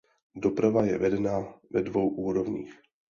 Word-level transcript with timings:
Doprava 0.45 0.83
je 0.87 0.97
vedena 1.03 1.47
ve 1.71 1.81
dvou 1.83 2.07
úrovních. 2.09 2.81